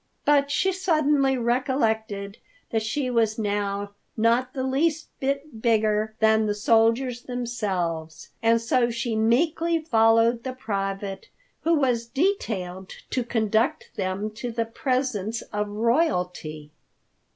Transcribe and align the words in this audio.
But 0.25 0.49
she 0.49 0.71
suddenly 0.73 1.37
recollected 1.37 2.39
that 2.71 2.81
she 2.81 3.11
was 3.11 3.37
now 3.37 3.91
not 4.17 4.55
the 4.55 4.63
least 4.63 5.09
bit 5.19 5.61
bigger 5.61 6.15
than 6.17 6.47
the 6.47 6.55
soldiers 6.55 7.21
themselves. 7.21 8.31
And 8.41 8.59
so 8.59 8.89
she 8.89 9.15
meekly 9.15 9.79
followed 9.79 10.41
the 10.43 10.53
private 10.53 11.29
who 11.61 11.75
was 11.75 12.07
detailed 12.07 12.89
to 13.11 13.23
conduct 13.23 13.91
them 13.95 14.31
to 14.31 14.49
the 14.51 14.65
presence 14.65 15.43
of 15.53 15.67
Royalty. 15.69 16.71